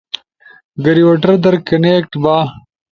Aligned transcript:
گریوٹر 0.85 1.31
در 1.43 1.55
کنیکٹ 1.67 2.11
با 2.23 2.37